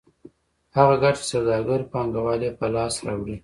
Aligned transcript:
هغه 0.77 0.95
ګټه 1.03 1.17
چې 1.21 1.29
سوداګر 1.31 1.79
پانګوال 1.91 2.39
یې 2.47 2.51
په 2.59 2.65
لاس 2.75 2.93
راوړي 3.07 3.37